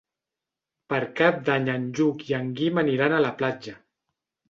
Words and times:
Per 0.93 0.99
Cap 1.19 1.37
d'Any 1.51 1.71
en 1.75 1.87
Lluc 2.01 2.27
i 2.33 2.37
en 2.41 2.53
Guim 2.59 2.85
aniran 2.87 3.19
a 3.19 3.25
la 3.29 3.37
platja. 3.43 3.81